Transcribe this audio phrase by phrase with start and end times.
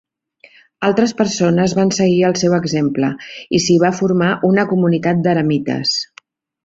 [0.87, 3.11] Altres persones van seguir el seu exemple,
[3.59, 5.95] i s'hi va formar una comunitat d'eremites.